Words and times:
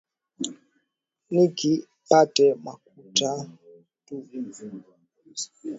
Niki 1.33 1.71
pate 2.07 2.45
makuta 2.65 3.31
takuziya 4.05 4.67
manguwo 4.83 5.47